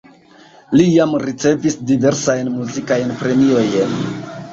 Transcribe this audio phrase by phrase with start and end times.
[0.79, 3.93] Li jam ricevis diversajn muzikajn premiojn.